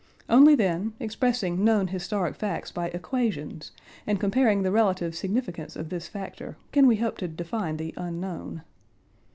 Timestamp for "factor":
6.07-6.57